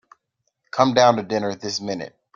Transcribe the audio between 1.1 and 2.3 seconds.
to dinner this minute.